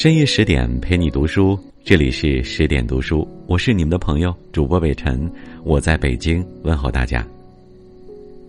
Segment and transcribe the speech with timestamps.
[0.00, 5.30] 深夜十点陪你读书，这里是十点读书，我是你们的朋友主播北辰，
[5.62, 7.22] 我在北京问候大家。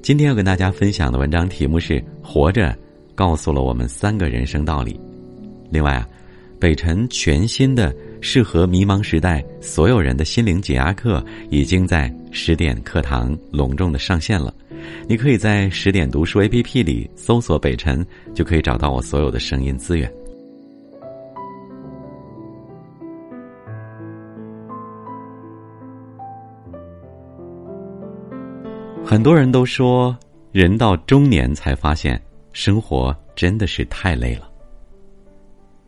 [0.02, 2.70] 今天要跟大家分享的文章题目是《活着》，
[3.16, 4.98] 告诉了我们三个人生道理。
[5.70, 6.08] 另外啊，
[6.58, 14.56] 北辰全新的适合迷茫时代所有人的心灵解压课已经在十点课堂隆重的上线了，
[15.06, 20.10] 你可以在十点读书 APP 里搜索北辰，就可以找到我所有的声音资源。
[29.12, 30.18] 很多人都说，
[30.54, 32.18] 人到中年才发现，
[32.54, 34.50] 生活真的是太累了。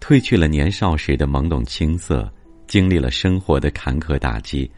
[0.02, 2.30] 褪去了年少时的懵懂青涩，
[2.68, 4.70] 经历了生活的坎坷打击，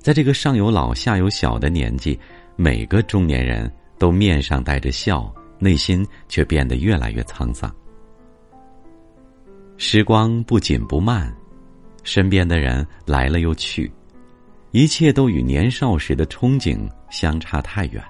[0.00, 2.18] 在这个上有老下有小的年纪，
[2.56, 7.72] 每个中年人都面上带着笑，内心却变得越来越沧桑。
[9.76, 11.32] 时光不紧不慢，
[12.02, 13.88] 身边的人来了又去。
[14.72, 16.76] 一切都与年少时的憧憬
[17.14, 18.02] 相差太远。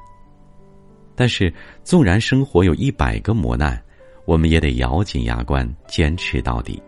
[1.14, 1.52] 但是，
[1.84, 3.80] 纵然生活有一百个磨难，
[4.24, 6.82] 我们也得咬紧牙关坚持到底。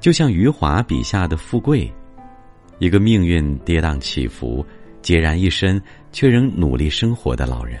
[0.00, 1.92] 就像余华笔下的富贵，
[2.78, 4.64] 一个命运跌宕起伏、
[5.02, 7.78] 孑然一身却仍努力生活的老人。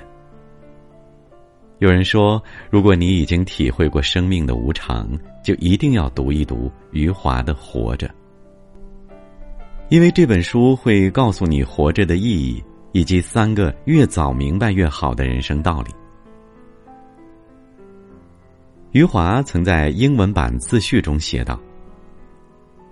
[1.80, 2.40] 有人说，
[2.70, 5.10] 如果你已经体会过生命的无常，
[5.42, 8.06] 就一定要读一读余华的《活着》。
[9.90, 12.62] 因为这本书会告诉你活着的意义，
[12.94, 15.90] 以及三个越早明白越好的人生道理。
[18.92, 21.60] 余华曾在英文版自序中写道：“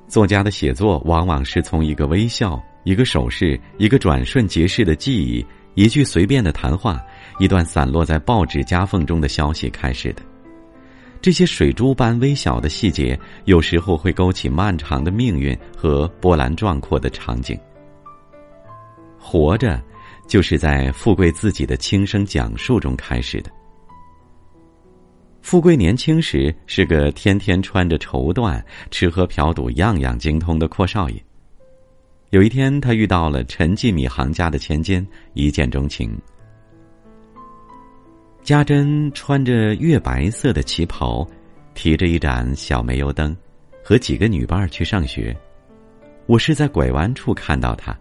[0.08, 7.00] 作家的写作往往是从一个微笑、一个手势、一个转瞬即逝的记忆、一句随便的谈话、
[7.38, 10.22] 一段散落在报纸夹缝中的消息开始的。”
[11.22, 17.56] 这些水珠般微小的细节，有时候会勾起漫长的命运和波澜壮阔的场景。
[19.16, 19.80] 活着，
[20.32, 23.50] 就是在富贵自己的轻声讲述中开始的。
[25.42, 28.58] 富贵年轻时是个天天穿着绸缎、
[28.90, 31.22] 吃喝嫖赌样样精通的阔少爷。
[32.30, 36.18] 有一天，他遇到了陈继米行家的千金，一见钟情。
[38.42, 41.28] 家珍穿着月白色的旗袍，
[41.74, 43.36] 提着一盏小煤油灯，
[43.84, 45.36] 和几个女伴去上学。
[46.24, 47.94] 我是在拐弯处看到他，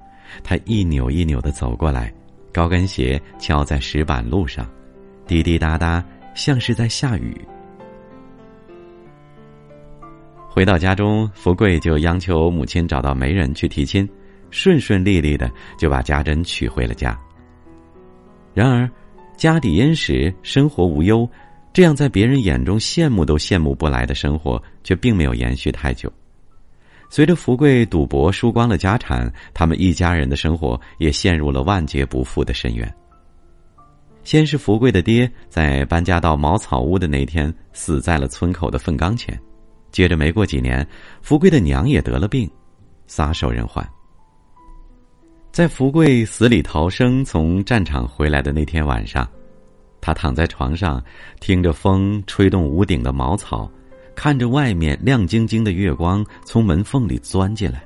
[0.46, 2.10] 他一扭一扭的走过来，
[2.54, 4.70] 高跟鞋敲在石板路上，
[5.28, 6.04] 滴滴答答，
[6.36, 7.40] 像是在下雨。
[10.50, 14.08] 回到家中，福贵就央求母亲找到媒人去提亲，
[14.50, 17.20] 顺顺利利的就把家珍娶回了家。
[18.54, 18.90] 然而。
[19.38, 21.28] 家底殷实，生活无忧，
[21.74, 26.14] 这样在别人眼中羡慕都羡慕不来的生活，却并没有延续太久。
[27.12, 32.96] 随着福贵赌博输光了家产，他们一家人的生活也陷入了万劫不复的深渊。
[34.24, 39.38] 先是福贵的爹在搬家到茅草屋的那天死在了村口的粪缸前，
[39.92, 40.88] 接着没过几年，
[41.22, 42.50] 福贵的娘也得了病，
[43.08, 43.86] 撒手人寰。
[45.52, 49.28] 在福贵死里逃生从战场回来的那天晚上，
[50.00, 51.04] 他躺在床上，
[51.42, 53.70] 听着风吹动屋顶的茅草，
[54.16, 57.84] 看着外面亮晶晶的月光从门缝里钻进来。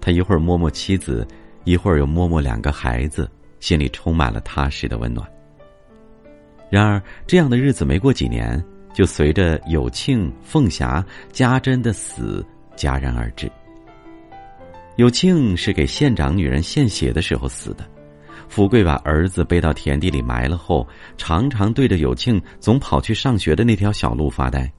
[0.00, 1.26] 他一会儿摸摸妻子，
[1.64, 5.26] 一会儿又摸摸两个孩子，心里充满了踏实的温暖。
[6.70, 8.62] 然而，这样的日子没过几年，
[8.92, 12.44] 就随着有庆、凤霞、家珍的死
[12.76, 13.50] 戛然而止。
[14.96, 17.84] 有庆是给县长女人献血的时候死的，
[18.48, 24.70] 福贵把儿子背到田地里埋了后，常常对着有庆总跑去上学的那条小路发呆，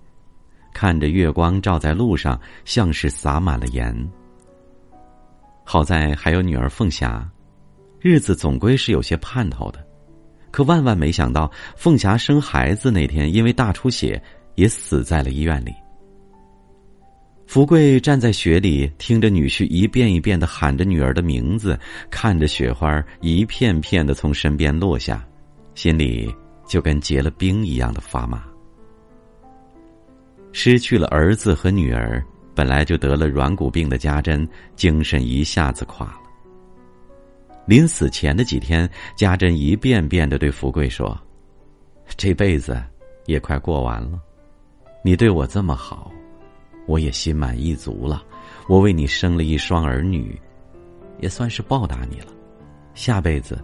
[0.76, 3.96] 看着月光照在路上，像是洒满了盐。
[5.64, 7.26] 好在还有女儿凤霞，
[8.02, 9.80] 日子总归是有些盼头的，
[10.52, 14.22] 可万万没想到，凤霞生孩子那天因为大出血，
[14.56, 15.74] 也死在了医院里。
[17.48, 21.80] 福贵站在雪里，听着女婿一遍一遍的喊着女儿的名字，
[22.12, 25.26] 看着雪花一片片的从身边落下，
[25.74, 26.30] 心里
[26.68, 28.44] 就跟结了冰一样的发麻。
[30.58, 32.24] 失去了儿子和女儿，
[32.56, 34.48] 本来就得了软骨病的家珍，
[34.78, 36.22] 精神一下子垮了。
[37.66, 41.20] 临死前的几天，家珍一遍遍的对福贵说
[42.16, 42.82] ：“这辈子
[43.26, 44.18] 也快过完了，
[45.04, 46.10] 你对我这么好。”
[46.88, 48.24] 我也心满意足了，
[48.70, 50.40] 我为你生了一双儿女，
[51.20, 52.28] 也算是报答你了。
[52.94, 53.62] 下辈子，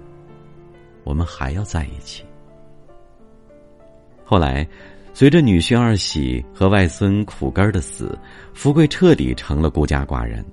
[1.06, 2.26] 我们还要在一起。
[4.26, 4.68] 后来，
[5.14, 8.18] 随着女婿二喜和外孙苦根的死，
[8.54, 10.44] 福贵彻底成了孤家寡人，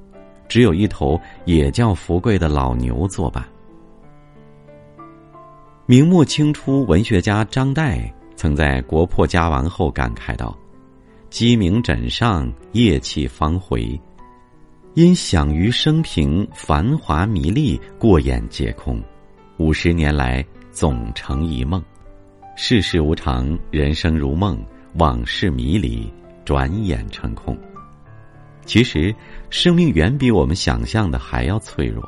[0.49, 3.45] 只有一头也叫福贵的老牛作伴。
[5.87, 10.57] 明末清初文学家张岱曾在国破家亡后感慨道
[11.31, 13.99] ：“鸡鸣枕上，夜气方回。
[14.95, 19.01] 因享于生平繁华迷丽，过眼皆空。
[19.57, 21.83] 五十年来，总成一梦。
[22.61, 24.61] 世事无常，人生如梦，
[24.95, 26.13] 往事迷离，
[26.45, 27.57] 转眼成空。
[28.67, 29.15] 其实，
[29.49, 32.03] 生命远比我们想象的还要脆弱。”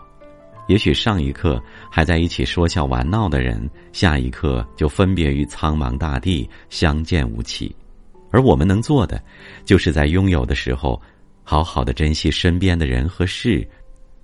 [0.67, 7.73] 也许上一刻还在一起说笑玩闹的人，下一刻就分别于苍茫大地，相见无期。
[8.33, 9.23] 而我们能做的，
[9.65, 11.01] 就是在拥有的时候，
[11.45, 13.65] 好好的珍惜身边的人和事，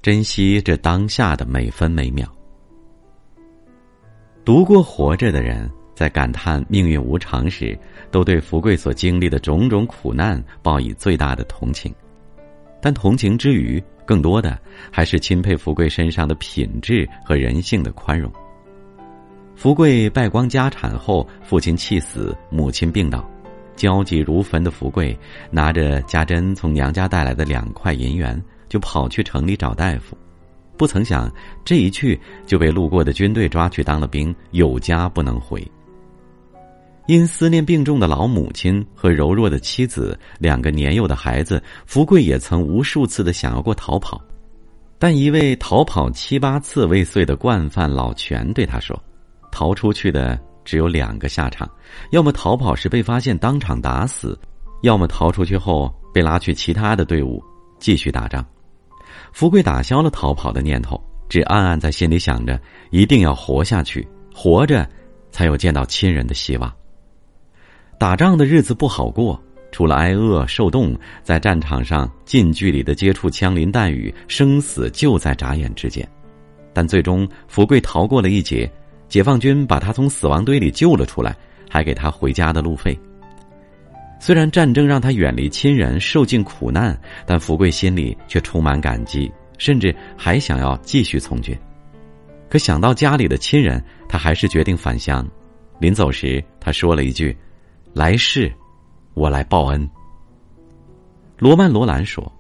[0.02, 2.28] 珍惜这当下的每分每秒。
[4.44, 7.76] 读过《活着》的人，在感叹命运无常时，
[8.10, 11.92] 都对福贵所经历的种种苦难报以最大的同情。
[12.82, 14.58] 但同情之余，更多的
[14.92, 18.30] 还是钦佩福贵身上的品质和人性的宽容。
[19.54, 23.26] 福贵败光家产后，父亲气死，母亲病倒，
[23.74, 25.18] 焦急如焚的福贵
[25.50, 30.14] 拿着家珍从娘家带来的两块银元，就跑去城里找大夫。
[30.76, 31.32] 不曾想，
[31.64, 35.66] 这一去就被路过的军队抓去当了兵，有家不能回。
[37.06, 44.20] 因思念病重的老母亲和柔弱的妻子，两个年幼的孩子，福贵也曾无数次的想要过逃跑，
[44.98, 49.00] 但一位逃跑七八次未遂的惯犯老全对他说
[49.52, 51.70] ：“逃出去的只有两个下场，
[52.10, 54.36] 要么逃跑时被发现当场打死，
[54.82, 57.40] 要么逃出去后被拉去其他的队伍
[57.78, 58.44] 继续打仗。”
[59.32, 62.60] 福贵打消了逃跑的念头，只暗暗在心里想着：
[62.90, 64.88] 一定要活下去，活着
[65.30, 66.72] 才有见到亲人的希望。
[67.98, 76.06] 打仗的日子不好过，除了挨饿受冻，在战场上近距离的接触枪林弹雨，生死就在眨眼之间。
[76.74, 78.70] 但最终，福贵逃过了一劫，
[79.08, 81.34] 解放军把他从死亡堆里救了出来，
[81.70, 82.98] 还给他回家的路费。
[84.20, 91.56] 虽然战争让他远离亲人，受尽苦难，但福贵心里却充满感激，甚至还想要继续从军。
[92.50, 95.26] 可想到家里的亲人，他还是决定返乡。
[95.78, 97.34] 临走时，他说了一句。
[97.96, 98.52] 来世，
[99.14, 99.88] 我来报恩。
[101.38, 102.30] 罗曼·罗兰说：“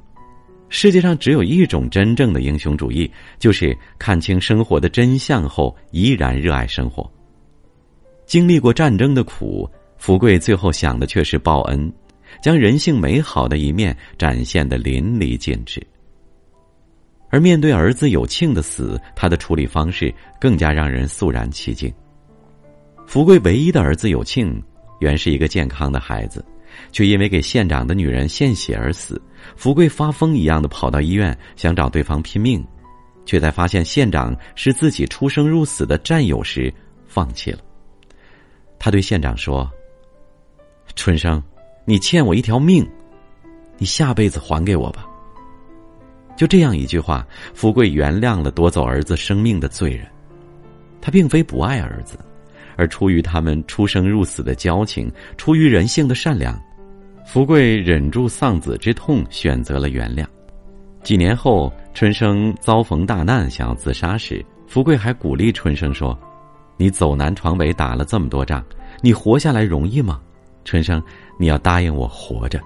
[0.68, 7.10] 世界上只有一种真正的英雄主义，就是看清生活的真相后依然热爱生活。”
[8.26, 9.66] 经历过战争的苦，
[9.96, 11.90] 福贵最后想的却是报恩，
[12.42, 15.82] 将人性美好的一面展现的淋漓尽致。
[17.30, 21.90] 而面对儿子有庆的死，他的处理方式更加让人肃然起敬。
[23.06, 24.62] 福贵唯一的儿子有庆。
[24.98, 26.44] 原是一个健康的孩子，
[26.92, 29.20] 却因为给县长的女人献血而死。
[29.54, 32.66] 福贵发疯一样的跑到医院，想找对方拼命，
[33.24, 36.72] 却在发现县长是自己出生入死的战友时
[37.06, 37.58] 放弃了。
[38.78, 39.70] 他对县长说
[40.96, 41.42] ：“春生，
[41.84, 42.86] 你欠我一条命，
[43.78, 45.06] 你下辈子还给我吧。”
[46.36, 50.06] 就这样一句话，福贵原谅了夺走儿子生命的罪人。
[51.00, 52.18] 他并非不爱儿子。
[52.76, 56.56] 而出于他们出生入死的交情，出于人性的善良，
[57.26, 60.24] 福贵忍住丧子之痛，选择了原谅。
[61.02, 66.18] 几年后，春生遭逢大难，想要自杀时，福贵还鼓励春生说
[66.76, 68.64] ：“你走南闯北打了这么多仗，
[69.00, 70.20] 你活下来容易吗？
[70.64, 71.02] 春生，
[71.38, 72.60] 你要答应我活着。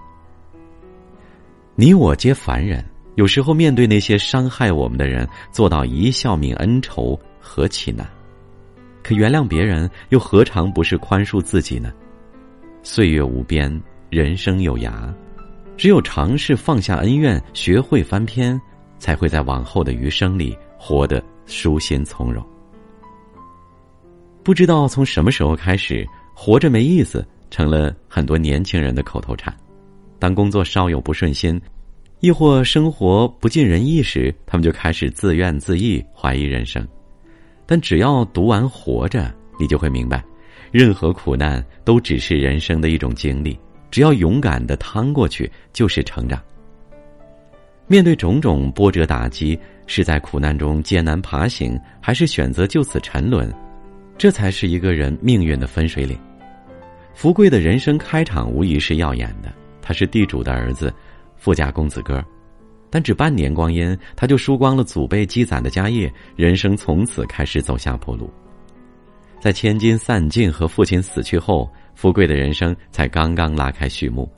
[1.75, 2.85] 你我皆凡人，
[3.17, 8.07] 有时候面对那些伤害我们的人，做到一笑泯恩仇，何其难！”
[9.02, 11.92] 可原谅别人，又何尝不是宽恕自己呢？
[12.83, 15.12] 岁月无边，人生有涯，
[15.76, 18.61] 只有尝试放下恩怨，学会翻篇，
[18.99, 22.45] 才会在往后的余生里活得舒心从容。
[24.42, 29.54] 不知道从什么时候开始，“活着没意思”成了很多年轻人的口头禅。
[30.19, 31.61] 当工作稍有不顺心，
[32.21, 36.87] 亦或生活不尽人意时，他们就开始自怨自艾，怀疑人生。
[37.70, 39.22] 但只要读完《活着》，
[39.56, 40.20] 你就会明白，
[40.72, 43.56] 任何苦难都只是人生的一种经历。
[43.92, 46.42] 只要勇敢的趟过去，就是成长。
[47.86, 53.48] 面对种种波折打击，是在苦难中艰难爬行，还是选择就此沉沦，
[54.18, 56.18] 这才是一个人命运的分水岭。
[57.14, 60.92] 福贵的人生开场无疑是耀眼的，他是地主的儿子，
[61.36, 62.20] 富家公子哥。
[62.90, 68.28] 但只半年光阴，他就输光了祖辈积攒的家业，人生从此开始走下坡路。
[69.40, 74.30] 在千金散尽和父亲死去后，福贵的人生才刚刚拉开序幕。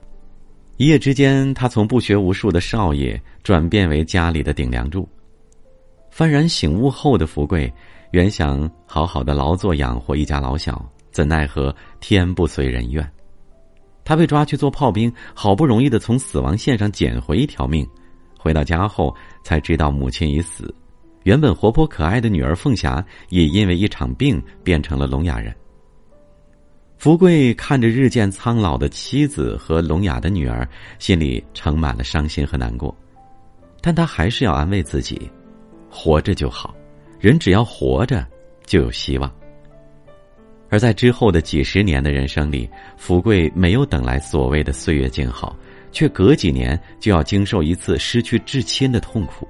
[0.76, 5.09] 一夜之间，他从不学无术的少爷转变为家里的顶梁柱。
[6.14, 7.73] 幡然醒悟后的福贵，
[8.11, 13.09] 原想好好的劳作养活一家老小，怎奈何天不遂人愿。
[14.04, 17.88] 他被抓去做炮兵，好不容易的从死亡线上捡回一条命，
[18.42, 20.75] 回到家后才知道母亲已死。
[21.22, 25.54] 原本活泼可爱的女儿凤霞，也因为一场病变成了聋哑人。
[26.99, 30.68] 福贵看着日渐苍老的妻子和聋哑的女儿，
[30.99, 32.92] 心里盛满了伤心和难过，
[33.80, 35.30] 但他还是要安慰自己：
[35.88, 36.75] 活着就好，
[37.20, 38.26] 人只要活着
[38.66, 39.32] 就有希望。
[40.68, 45.54] 而在之后的几十年的人生里，福贵没有等来所谓的岁月静好，
[45.92, 49.46] 却隔几年就要经受一次失去至亲的痛苦。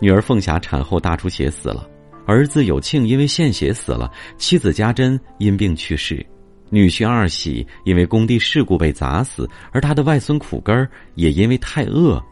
[0.00, 1.88] 女儿凤霞产后大出血死了，
[2.26, 6.24] 儿子有庆因为献血死了，妻子家珍因病去世，
[6.70, 12.22] 女婿二喜因为工地事故被砸死，而他的外孙苦根儿也因为太饿，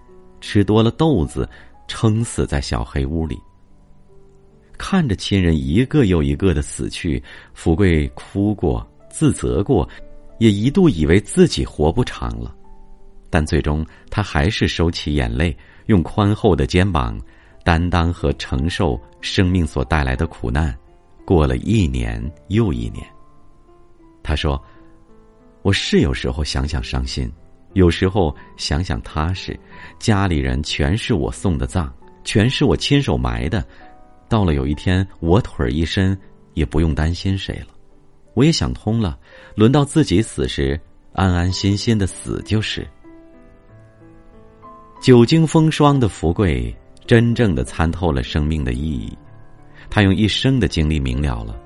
[0.41, 1.49] 吃多了豆子，
[1.89, 3.39] 撑死在小黑屋里。
[4.79, 7.23] 看着亲人一个又一个的死去，
[7.55, 9.89] 福贵哭过，自责过，
[10.39, 12.55] 也一度以为自己活不长了，
[13.31, 15.57] 但最终他还是收起眼泪，
[15.87, 17.19] 用宽厚的肩膀。
[17.65, 20.73] 担当和承受生命所带来的苦难，
[21.25, 23.05] 过了一年又一年。
[24.23, 24.65] 他说
[25.63, 27.29] ：“我是有时候想想伤心，
[27.73, 29.59] 有时候想想踏实。
[29.99, 31.93] 家里人全是我送的葬，
[32.23, 33.67] 全是我亲手埋的。
[34.29, 36.17] 到了有一天我腿儿一伸，
[36.55, 37.75] 也不用担心谁了。
[38.35, 39.19] 我也想通了，
[39.57, 40.81] 轮到自己死时，
[41.15, 42.87] 安安心心的死就是。
[45.07, 46.75] 久经风霜的福贵。”
[47.07, 49.17] 真正的参透了生命的意义，
[49.89, 51.57] 他用一生的经历明了了，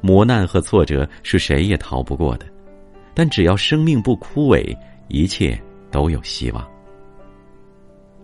[0.00, 2.46] 磨难和挫折是谁也逃不过的，
[3.14, 4.76] 但只要生命不枯萎，
[5.06, 5.56] 一切
[5.92, 6.68] 都有希望。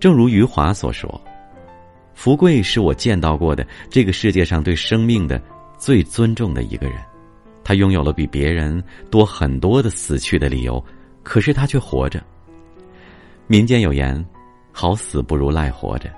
[0.01, 1.23] 正如余华所说
[2.13, 5.41] ：“福贵是我见到过的这个世界上对生命的
[5.79, 6.99] 最尊重的一个人，
[7.63, 10.85] 他拥有了比别人多很多的死去的理由，
[11.23, 12.21] 可是他却活着。”
[13.47, 14.13] 民间有言
[14.75, 16.11] ：“好死不如赖活着。”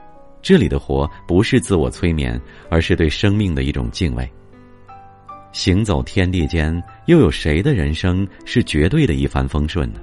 [0.43, 4.29] 这里的活不是自我催眠，而是对生命的一种敬畏。
[5.53, 10.01] 行走天地间，又有谁的人生是绝对的一帆风顺呢？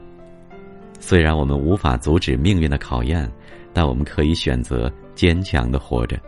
[1.00, 3.32] 虽然我们无法阻止命运的考验，
[3.72, 6.20] 但我们可以选择坚强的活着。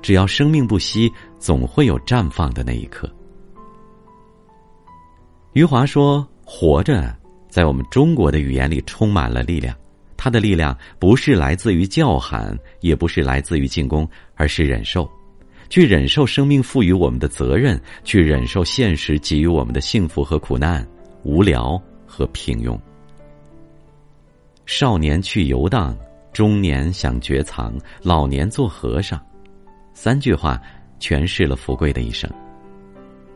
[0.00, 3.10] 只要生命不息，总会有绽放的那一刻。
[5.54, 7.12] 余华说：“活着，
[7.48, 9.74] 在我们中国的语言里充满了力量。”
[10.22, 15.10] 他的力量不是来自于叫喊，也不是来自于进攻，而是忍受，
[15.70, 20.86] 去忍受生命赋予我们的责任，去忍受现实给予我们的幸福和苦难、
[21.22, 22.78] 无聊和平庸。
[24.66, 25.96] 少年去游荡，
[26.34, 27.72] 中年想绝藏，
[28.02, 29.18] 老年做和尚，
[29.94, 30.60] 三句话
[31.00, 32.30] 诠释了福贵的一生。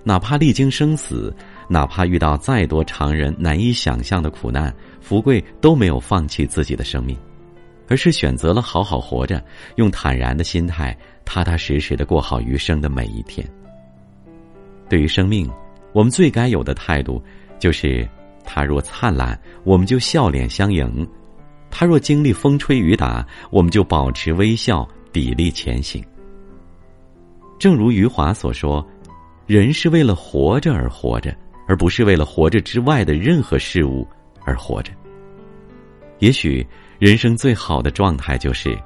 [0.03, 1.35] 哪怕历经生死。
[1.68, 7.16] 哪怕遇到再多常人难以想象的苦难，福贵都没有放弃自己的生命，
[7.88, 9.42] 而是选择了好好活着，
[9.76, 13.47] 用坦然的心态，踏踏实实的过好余生的每一天。
[14.88, 15.50] 对于生命，
[15.92, 17.23] 我们最该有的态度，
[17.59, 18.06] 就是
[18.44, 21.06] 他若灿烂，我们就笑脸相迎；
[21.71, 26.04] 他若经历风吹雨打，我们就保持微笑，砥砺前行。
[27.59, 28.87] 正如余华所说
[29.47, 31.35] ：“人是为了活着而活着。”
[31.66, 34.06] 而不是为了活着之外的任何事物
[34.44, 34.92] 而活着。
[36.18, 36.66] 也许
[36.99, 38.78] 人生最好的状态就是：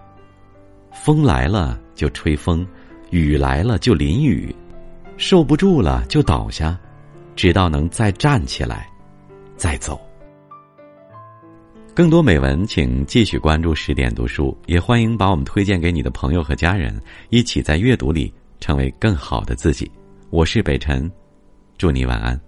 [0.92, 2.66] 风来了就吹风，
[3.10, 4.54] 雨来了就淋雨，
[5.16, 6.78] 受不住了就倒下，
[7.36, 8.88] 直到能再站起来，
[9.56, 10.00] 再走。
[11.94, 19.90] 更多美文，请继续关注十点读书，也欢迎把我们推荐给你的朋友和家人，一起在阅读里成为更好的自己。
[20.30, 21.10] 我是北辰，
[21.76, 22.47] 祝你晚安。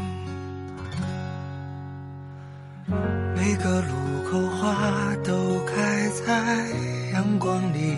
[3.63, 6.67] 个路口花都开在
[7.13, 7.95] 阳光里，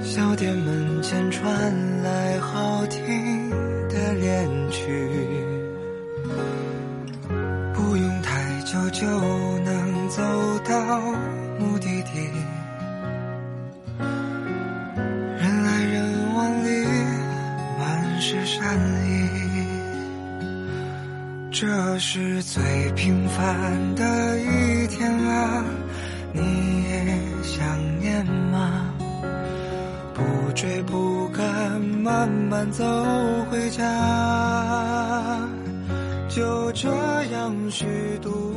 [0.00, 3.01] 小店门前传来好听
[21.62, 22.60] 这是最
[22.96, 25.64] 平凡的一天啊，
[26.32, 26.40] 你
[26.90, 28.92] 也想念吗？
[30.12, 32.84] 不追不赶，慢慢走
[33.48, 33.80] 回家，
[36.28, 36.88] 就这
[37.30, 37.86] 样虚
[38.20, 38.51] 度。